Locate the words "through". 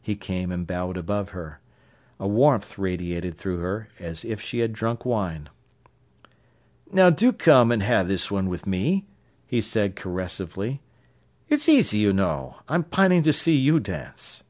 3.36-3.58